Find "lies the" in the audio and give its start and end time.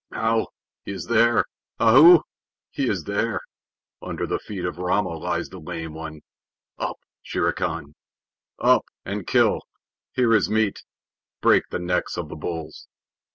5.15-5.59